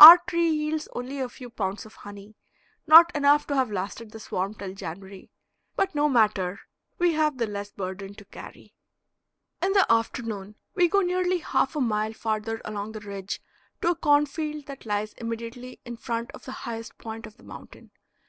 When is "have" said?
3.54-3.70, 7.12-7.38